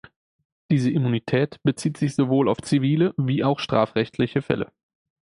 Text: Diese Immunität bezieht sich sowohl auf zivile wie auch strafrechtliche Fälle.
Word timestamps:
Diese 0.71 0.89
Immunität 0.89 1.59
bezieht 1.61 1.95
sich 1.95 2.15
sowohl 2.15 2.49
auf 2.49 2.59
zivile 2.61 3.13
wie 3.17 3.43
auch 3.43 3.59
strafrechtliche 3.59 4.41
Fälle. 4.41 4.71